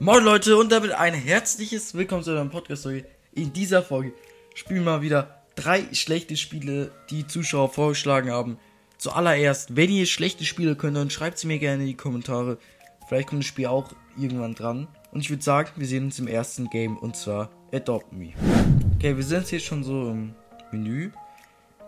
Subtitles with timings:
[0.00, 3.04] Moin Leute und damit ein herzliches Willkommen zu eurem Podcast Story.
[3.32, 4.12] In dieser Folge
[4.54, 8.58] spielen wir mal wieder drei schlechte Spiele, die Zuschauer vorgeschlagen haben.
[8.98, 12.58] Zuallererst, wenn ihr schlechte Spiele könnt, dann schreibt sie mir gerne in die Kommentare.
[13.08, 14.86] Vielleicht kommt das Spiel auch irgendwann dran.
[15.10, 18.34] Und ich würde sagen, wir sehen uns im ersten Game und zwar Adopt Me.
[18.94, 20.32] Okay, wir sind jetzt schon so im
[20.70, 21.10] Menü.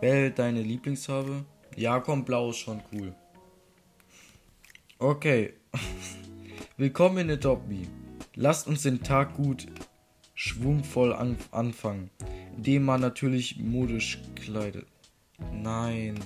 [0.01, 1.45] Wähle deine Lieblingsfarbe.
[1.77, 3.15] Ja, komm, blau ist schon cool.
[4.99, 5.53] Okay.
[6.77, 7.87] Willkommen in Adopt Me.
[8.35, 9.67] Lasst uns den Tag gut
[10.35, 12.11] schwungvoll an anfangen,
[12.57, 14.87] indem man natürlich modisch kleidet.
[15.53, 16.19] Nein.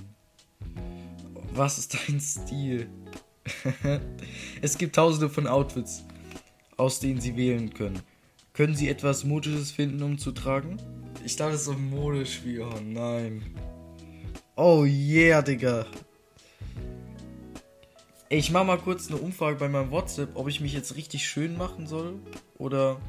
[1.53, 2.89] Was ist dein Stil?
[4.61, 6.05] es gibt tausende von Outfits,
[6.77, 8.01] aus denen Sie wählen können.
[8.53, 10.77] Können Sie etwas Modisches finden, um zu tragen?
[11.25, 12.61] Ich dachte, es ist ein Modespiel.
[12.61, 13.43] Oh nein.
[14.55, 15.85] Oh yeah, Digga.
[18.27, 21.55] Ich mach mal kurz eine Umfrage bei meinem WhatsApp, ob ich mich jetzt richtig schön
[21.57, 22.15] machen soll
[22.57, 22.99] oder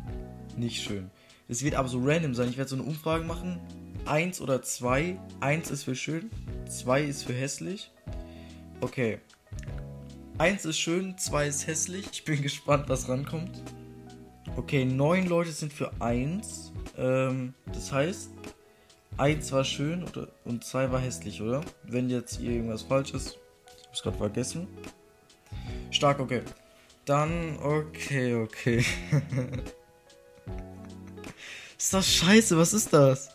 [0.58, 1.10] nicht schön.
[1.48, 2.50] Es wird aber so random sein.
[2.50, 3.58] Ich werde so eine Umfrage machen.
[4.04, 5.18] Eins oder zwei.
[5.40, 6.30] Eins ist für schön,
[6.68, 7.90] zwei ist für hässlich.
[8.82, 9.18] Okay.
[10.36, 12.04] Eins ist schön, zwei ist hässlich.
[12.12, 13.62] Ich bin gespannt, was rankommt.
[14.56, 16.72] Okay, neun Leute sind für eins.
[16.98, 18.32] Ähm, das heißt,
[19.16, 21.62] eins war schön oder, und zwei war hässlich, oder?
[21.84, 23.38] Wenn jetzt irgendwas falsch ist.
[23.80, 24.68] Ich hab's gerade vergessen.
[25.96, 26.42] Stark, okay.
[27.06, 28.78] Dann, okay, okay.
[31.78, 32.58] ist das scheiße?
[32.58, 33.30] Was ist das?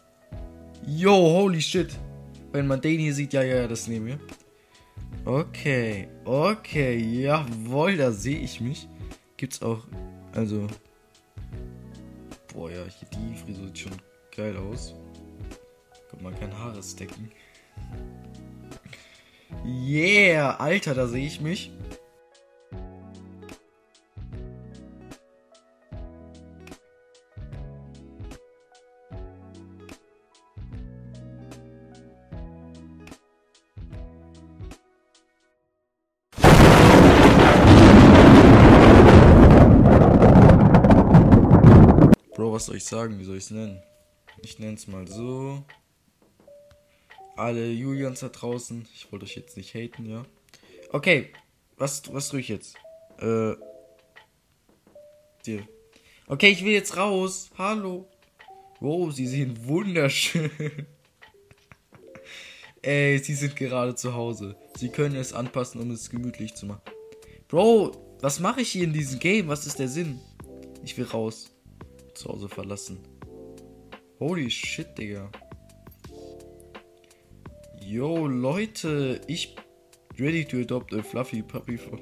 [0.86, 1.90] Yo, holy shit.
[2.52, 4.20] Wenn man den hier sieht, ja, ja, das nehmen wir.
[5.26, 8.88] Okay, okay, jawohl, da sehe ich mich.
[9.38, 9.88] Gibt's auch,
[10.34, 10.68] also.
[12.54, 13.94] Boah, ja, hier die Frisur sieht schon
[14.36, 14.94] geil aus.
[16.12, 17.32] Kann man kein Haare stecken.
[19.66, 21.72] Yeah, Alter, da sehe ich mich.
[42.52, 43.18] Was soll ich sagen?
[43.18, 43.82] Wie soll ich es nennen?
[44.42, 45.64] Ich nenne es mal so.
[47.38, 48.86] Alle Julians da draußen.
[48.94, 50.26] Ich wollte euch jetzt nicht haten, ja.
[50.92, 51.32] Okay,
[51.78, 52.76] was, was tue ich jetzt?
[53.20, 53.54] Äh.
[55.46, 55.66] Dir.
[56.28, 57.52] Okay, ich will jetzt raus.
[57.58, 58.10] Hallo.
[58.82, 60.52] Wow, sie sehen wunderschön.
[62.82, 64.58] Ey, sie sind gerade zu Hause.
[64.76, 66.82] Sie können es anpassen, um es gemütlich zu machen.
[67.48, 69.48] Bro, was mache ich hier in diesem Game?
[69.48, 70.20] Was ist der Sinn?
[70.84, 71.51] Ich will raus
[72.14, 73.00] zu Hause verlassen.
[74.20, 75.30] Holy shit, Digga.
[77.80, 79.56] Yo, Leute, ich
[80.20, 82.00] ready to adopt a fluffy puppy for.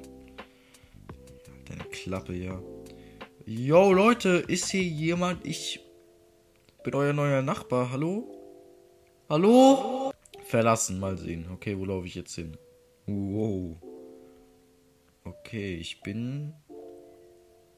[1.66, 2.60] Deine Klappe, ja.
[3.46, 5.46] Yo, Leute, ist hier jemand?
[5.46, 5.80] Ich
[6.84, 7.90] bin euer neuer Nachbar.
[7.90, 8.28] Hallo?
[9.28, 10.12] Hallo?
[10.44, 11.46] Verlassen, mal sehen.
[11.52, 12.56] Okay, wo laufe ich jetzt hin?
[13.06, 13.76] Wow.
[15.24, 16.54] Okay, ich bin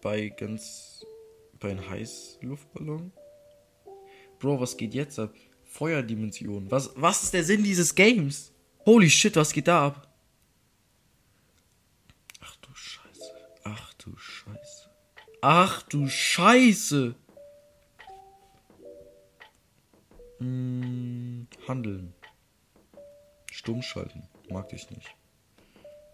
[0.00, 1.04] bei ganz
[1.62, 3.12] bei einem Heißluftballon.
[4.40, 5.32] Bro, was geht jetzt ab?
[5.64, 6.70] Feuerdimension.
[6.70, 8.52] Was, was ist der Sinn dieses Games?
[8.84, 10.08] Holy shit, was geht da ab?
[12.40, 13.32] Ach du Scheiße.
[13.62, 14.90] Ach du Scheiße.
[15.40, 17.14] Ach du Scheiße.
[20.38, 22.12] Hm, handeln.
[23.52, 24.28] Stumm schalten.
[24.50, 25.14] Mag ich nicht.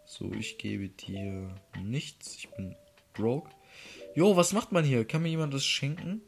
[0.04, 2.36] So, ich gebe dir nichts.
[2.36, 2.76] Ich bin
[3.14, 3.50] broke.
[4.18, 5.04] Jo, was macht man hier?
[5.04, 6.22] Kann mir jemand das schenken?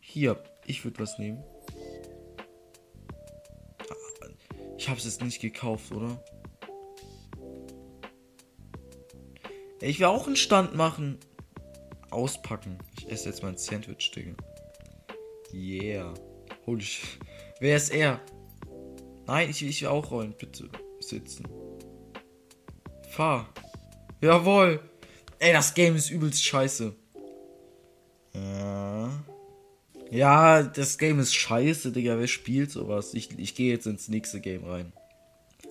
[0.00, 1.42] Hier, ich würde was nehmen.
[4.76, 6.22] Ich habe es jetzt nicht gekauft, oder?
[9.80, 11.16] Ich will auch einen Stand machen.
[12.10, 12.76] Auspacken.
[12.98, 14.34] Ich esse jetzt mein Sandwich, Digga.
[15.54, 16.12] Yeah.
[16.66, 17.18] Holy shit.
[17.60, 18.20] Wer ist er?
[19.26, 20.34] Nein, ich will, ich will auch rollen.
[20.36, 20.68] Bitte
[21.00, 21.48] sitzen.
[23.08, 23.48] Fahr.
[24.20, 24.82] Jawohl.
[25.38, 26.94] Ey, das Game ist übelst scheiße.
[28.34, 29.24] Ja.
[30.10, 32.18] Ja, das Game ist scheiße, Digga.
[32.18, 33.12] Wer spielt sowas?
[33.14, 34.92] Ich, ich gehe jetzt ins nächste Game rein.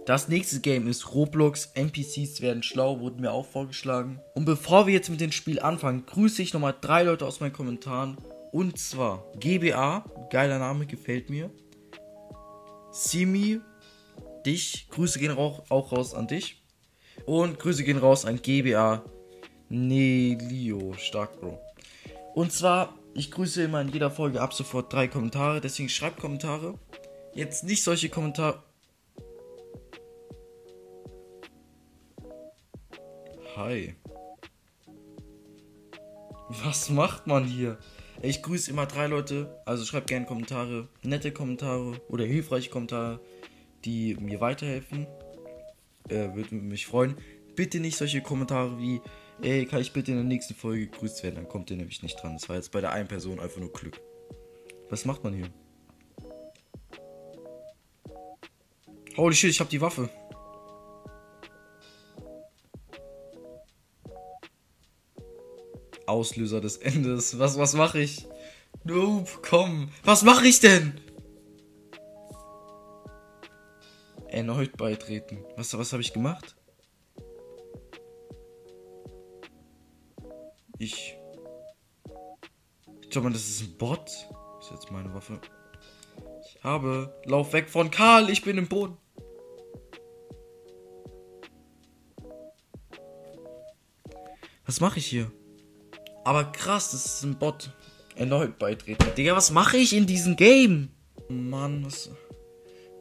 [0.05, 1.71] Das nächste Game ist Roblox.
[1.73, 4.19] NPCs werden schlau, wurden mir auch vorgeschlagen.
[4.35, 7.53] Und bevor wir jetzt mit dem Spiel anfangen, grüße ich nochmal drei Leute aus meinen
[7.53, 8.17] Kommentaren.
[8.51, 11.49] Und zwar GBA, geiler Name, gefällt mir.
[12.91, 13.61] Simi,
[14.45, 16.63] dich, Grüße gehen auch, auch raus an dich.
[17.25, 19.03] Und Grüße gehen raus an GBA,
[19.69, 21.59] Nee, Leo, stark, Bro.
[22.33, 26.77] Und zwar, ich grüße immer in jeder Folge ab sofort drei Kommentare, deswegen schreibt Kommentare.
[27.33, 28.61] Jetzt nicht solche Kommentare.
[33.55, 33.95] Hi.
[36.49, 37.77] Was macht man hier?
[38.21, 43.19] Ich grüße immer drei Leute, also schreibt gerne Kommentare, nette Kommentare oder hilfreiche Kommentare,
[43.83, 45.07] die mir weiterhelfen.
[46.09, 47.15] Äh, würde mich freuen.
[47.55, 49.01] Bitte nicht solche Kommentare wie,
[49.41, 51.35] ey, kann ich bitte in der nächsten Folge gegrüßt werden?
[51.35, 52.33] Dann kommt ihr nämlich nicht dran.
[52.33, 53.99] Das war jetzt bei der einen Person einfach nur Glück.
[54.89, 55.49] Was macht man hier?
[59.17, 60.09] Holy shit, ich hab die Waffe.
[66.05, 67.39] Auslöser des Endes.
[67.39, 68.27] Was, was mache ich?
[68.83, 69.89] Nope, komm.
[70.03, 70.99] Was mache ich denn?
[74.27, 75.43] Erneut beitreten.
[75.55, 76.55] Was, was habe ich gemacht?
[80.77, 81.17] Ich.
[83.01, 84.09] Ich glaube, das ist ein Bot.
[84.59, 85.39] Ist jetzt meine Waffe.
[86.45, 87.15] Ich habe.
[87.25, 88.97] Lauf weg von Karl, ich bin im Boden.
[94.65, 95.31] Was mache ich hier?
[96.23, 97.71] Aber krass, das ist ein Bot.
[98.15, 99.13] Erneut beitreten.
[99.15, 100.89] Digga, was mache ich in diesem Game?
[101.29, 102.09] Mann, was.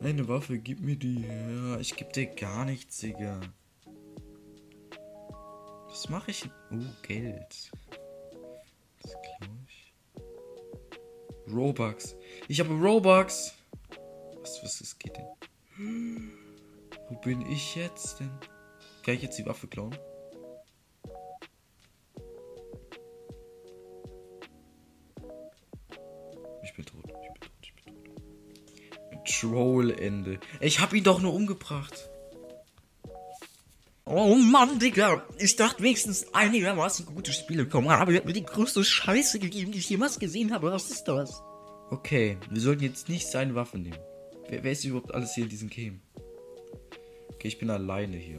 [0.03, 1.79] Eine Waffe, gib mir die her.
[1.81, 3.41] Ich geb dir gar nichts, Digga.
[5.95, 6.51] Was mache ich?
[6.73, 7.71] Oh, Geld.
[9.01, 9.95] Das glaube ich.
[11.49, 12.17] Robux.
[12.49, 13.55] Ich habe Robux.
[14.41, 16.33] Was, was, was geht denn?
[17.09, 18.33] Wo bin ich jetzt denn?
[19.05, 19.97] Kann ich jetzt die Waffe klauen?
[29.25, 30.41] Troll-Ende.
[30.61, 32.11] Ich hab ihn doch nur umgebracht.
[34.17, 35.25] Oh Mann, Digga.
[35.39, 39.73] Ich dachte wenigstens einigermaßen gute Spiele kommen, aber er hat mir die größte Scheiße gegeben,
[39.73, 40.71] die ich jemals gesehen habe.
[40.71, 41.43] Was ist das?
[41.91, 43.99] Okay, wir sollten jetzt nicht seine Waffe nehmen.
[44.49, 46.01] Wer, wer ist überhaupt alles hier in diesem Game?
[47.33, 48.39] Okay, ich bin alleine hier.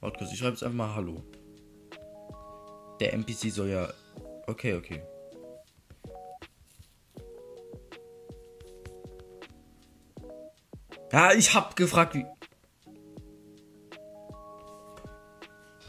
[0.00, 1.22] Warte kurz, ich schreibe jetzt einfach mal Hallo.
[2.98, 3.94] Der NPC soll ja.
[4.48, 5.00] Okay, okay.
[11.12, 12.26] Ja, ich hab gefragt, wie.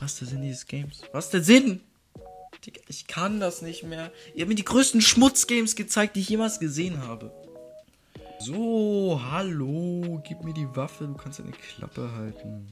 [0.06, 1.02] Was ist der Sinn dieses Games?
[1.14, 1.82] Was ist der Sinn?
[2.88, 4.12] Ich kann das nicht mehr.
[4.36, 7.32] Ihr habt mir die größten Schmutzgames gezeigt, die ich jemals gesehen habe.
[8.38, 10.22] So, hallo.
[10.24, 11.08] Gib mir die Waffe.
[11.08, 12.72] Du kannst deine Klappe halten.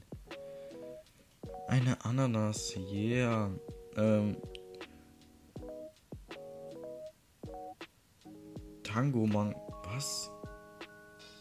[1.70, 2.76] Eine Ananas.
[2.92, 3.50] Yeah.
[3.98, 4.38] Ähm.
[8.84, 9.56] Tango, Mann.
[9.86, 10.30] Was?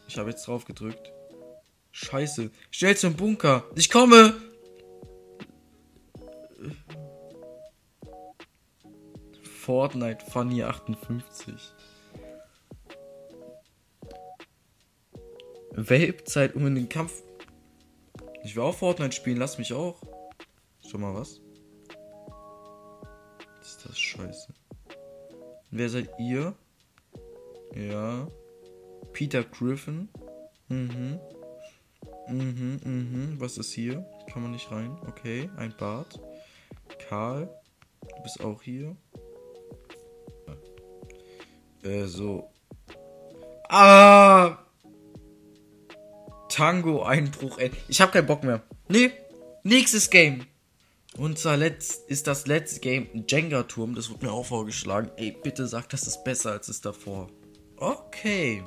[0.09, 1.13] Ich habe jetzt drauf gedrückt.
[1.91, 2.51] Scheiße.
[2.71, 3.65] Schnell zum Bunker.
[3.75, 4.35] Ich komme.
[9.63, 11.55] Fortnite Funny 58.
[15.71, 17.23] Welpzeit um in den Kampf.
[18.43, 20.03] Ich will auch Fortnite spielen, lass mich auch.
[20.85, 21.41] Schon mal was?
[23.61, 24.53] Ist das scheiße.
[25.71, 26.57] Wer seid ihr?
[27.77, 28.27] Ja.
[29.13, 30.09] Peter Griffin.
[30.67, 31.21] Mhm.
[32.27, 33.37] Mhm, mhm.
[33.39, 34.05] Was ist hier?
[34.33, 34.99] Kann man nicht rein.
[35.07, 36.21] Okay, ein Bart.
[37.09, 37.49] Karl.
[38.01, 38.97] Du bist auch hier.
[41.83, 42.51] Äh, so.
[43.69, 44.59] Ah!
[46.49, 47.59] Tango, Einbruch.
[47.59, 47.71] Ey.
[47.89, 48.63] Ich hab keinen Bock mehr.
[48.89, 49.11] Nee.
[49.65, 50.47] Nächstes Game.
[51.17, 53.95] Unser letzt ist das letzte Game Jenga-Turm.
[53.95, 55.11] Das wurde mir auch vorgeschlagen.
[55.17, 57.29] Ey, bitte sag, das ist besser als es davor.
[57.77, 58.63] Okay.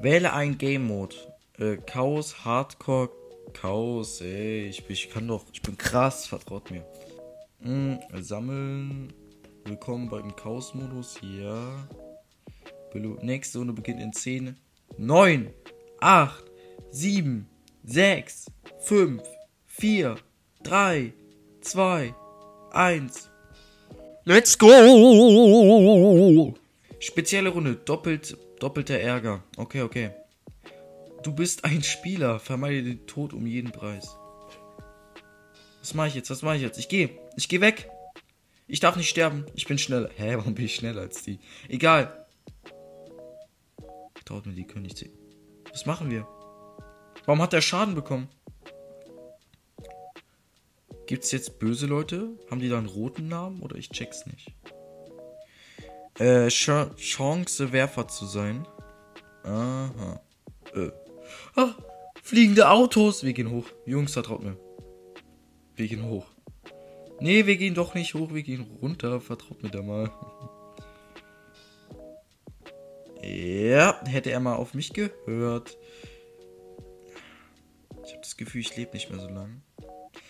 [0.00, 1.16] Wähle ein Game Mode.
[1.58, 3.10] Äh, Chaos, Hardcore,
[3.52, 6.84] Chaos, ey, ich, ich kann doch, ich bin krass, vertraut mir.
[7.60, 9.12] Mhm, sammeln.
[9.68, 11.86] Willkommen beim Chaos-Modus, ja.
[13.20, 14.56] Nächste Runde beginnt in 10,
[14.96, 15.50] 9,
[16.00, 16.44] 8,
[16.90, 17.46] 7,
[17.84, 18.46] 6,
[18.80, 19.22] 5,
[19.66, 20.16] 4,
[20.62, 21.12] 3,
[21.60, 22.14] 2,
[22.72, 23.30] 1.
[24.24, 24.68] Let's go!
[26.98, 29.44] Spezielle Runde, doppelt Doppelter Ärger.
[29.58, 30.12] Okay, okay.
[31.22, 32.40] Du bist ein Spieler.
[32.40, 34.16] Vermeide den Tod um jeden Preis.
[35.80, 36.30] Was mache ich jetzt?
[36.30, 36.78] Was mache ich jetzt?
[36.78, 37.10] Ich gehe.
[37.36, 37.90] Ich gehe weg.
[38.68, 39.46] Ich darf nicht sterben.
[39.54, 40.10] Ich bin schneller.
[40.16, 41.40] Hä, warum bin ich schneller als die?
[41.68, 42.26] Egal.
[44.26, 45.10] Traut mir die König.
[45.70, 46.28] Was machen wir?
[47.24, 48.28] Warum hat er Schaden bekommen?
[51.06, 52.38] Gibt es jetzt böse Leute?
[52.50, 53.62] Haben die da einen roten Namen?
[53.62, 54.52] Oder ich check's nicht.
[56.18, 58.68] Äh, Ch Chance, Werfer zu sein.
[59.44, 60.20] Aha.
[60.74, 60.90] Äh.
[61.54, 61.74] Ah,
[62.22, 63.24] fliegende Autos.
[63.24, 63.66] Wir gehen hoch.
[63.86, 64.58] Jungs, vertraut mir.
[65.74, 66.26] Wir gehen hoch.
[67.20, 69.20] Nee, wir gehen doch nicht hoch, wir gehen runter.
[69.20, 70.10] Vertraut mir da mal.
[73.22, 75.76] Ja, hätte er mal auf mich gehört.
[78.04, 79.60] Ich habe das Gefühl, ich lebe nicht mehr so lange.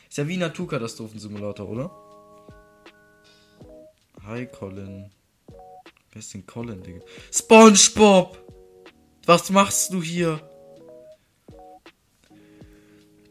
[0.09, 1.91] Ist ja wie Naturkatastrophensimulator, oder?
[4.25, 5.11] Hi, Colin.
[6.13, 7.01] Wer ist denn Colin, Digga?
[7.33, 8.39] SpongeBob!
[9.27, 10.41] Was machst du hier?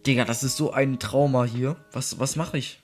[0.06, 1.76] Digga, das ist so ein Trauma hier.
[1.92, 2.82] Was, was mache ich?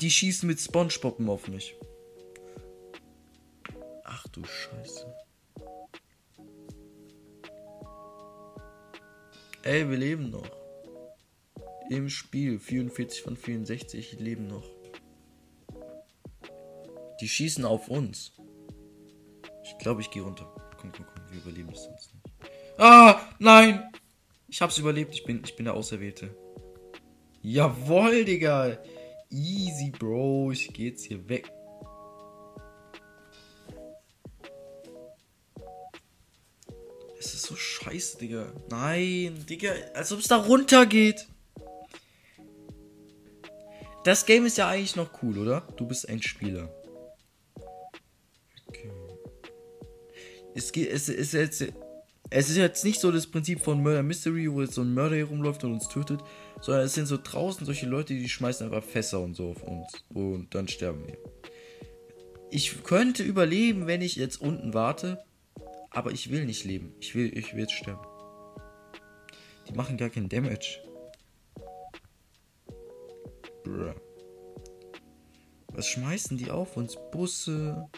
[0.00, 1.74] Die schießen mit SpongeBob auf mich.
[4.04, 5.06] Ach du Scheiße.
[9.62, 10.50] Ey, wir leben noch.
[11.90, 12.58] Im Spiel.
[12.58, 14.68] 44 von 64 leben noch.
[17.20, 18.32] Die schießen auf uns.
[19.64, 20.46] Ich glaube, ich gehe runter.
[20.78, 21.24] Komm, komm, komm.
[21.30, 22.24] Wir überleben es sonst nicht.
[22.78, 23.90] Ah, nein!
[24.48, 25.14] Ich hab's überlebt.
[25.14, 26.36] Ich bin, ich bin der Auserwählte.
[27.42, 28.78] Jawoll, Digga.
[29.36, 30.52] Easy, Bro.
[30.52, 31.52] Ich geh jetzt hier weg.
[37.18, 38.52] Es ist so scheiße, Digga.
[38.70, 39.72] Nein, Digga.
[39.94, 41.28] Als ob es da runter geht.
[44.04, 45.66] Das Game ist ja eigentlich noch cool, oder?
[45.76, 46.72] Du bist ein Spieler.
[48.68, 48.90] Okay.
[50.54, 51.72] Es, geht, es, es, es,
[52.30, 55.16] es ist jetzt nicht so das Prinzip von Murder Mystery, wo jetzt so ein Mörder
[55.16, 56.20] herumläuft und uns tötet,
[56.60, 60.04] sondern es sind so draußen solche Leute, die schmeißen einfach Fässer und so auf uns.
[60.12, 61.18] Und dann sterben wir.
[62.50, 65.24] Ich könnte überleben, wenn ich jetzt unten warte,
[65.90, 66.94] aber ich will nicht leben.
[67.00, 68.04] Ich will, ich will jetzt sterben.
[69.68, 70.80] Die machen gar keinen Damage.
[73.64, 73.94] Bruh.
[75.72, 76.96] Was schmeißen die auf uns?
[77.12, 77.88] Busse.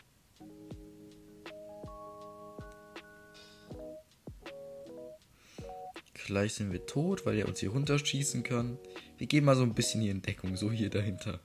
[6.28, 8.76] Gleich sind wir tot, weil er uns hier runterschießen kann.
[9.16, 11.40] Wir gehen mal so ein bisschen hier in Deckung, so hier dahinter.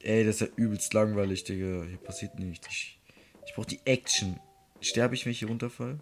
[0.00, 1.82] Ey, das ist ja übelst langweilig, Digga.
[1.82, 2.68] Hier passiert nichts.
[2.70, 3.00] Ich,
[3.44, 4.38] ich brauche die Action.
[4.80, 5.98] Sterbe ich, wenn ich hier runterfall?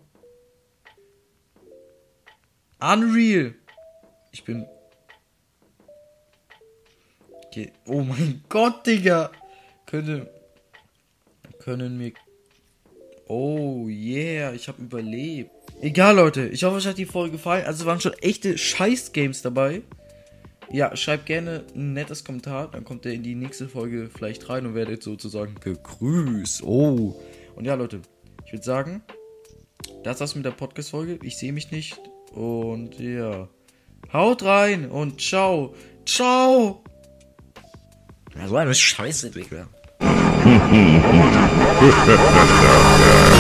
[2.81, 3.55] Unreal!
[4.33, 4.67] Ich bin.
[7.47, 7.73] Okay.
[7.87, 9.33] Oh mein Gott, Digga!
[9.87, 10.31] Könnte.
[11.61, 12.13] Können mir.
[13.27, 15.56] Oh yeah, ich habe überlebt.
[15.81, 16.49] Egal, Leute.
[16.49, 17.67] Ich hoffe, euch hat die Folge gefallen.
[17.67, 19.83] Also waren schon echte Scheiß-Games dabei.
[20.71, 22.71] Ja, schreibt gerne ein nettes Kommentar.
[22.71, 26.63] Dann kommt ihr in die nächste Folge vielleicht rein und werdet sozusagen gegrüßt.
[26.63, 27.21] Oh.
[27.55, 28.01] Und ja, Leute.
[28.45, 29.03] Ich würde sagen,
[30.03, 31.19] das war's mit der Podcast-Folge.
[31.23, 32.01] Ich sehe mich nicht.
[32.33, 33.49] Und ja.
[34.13, 35.75] Haut rein und ciao.
[36.07, 36.83] Ciao.
[38.37, 39.69] Ja, so eine Scheißentwickler.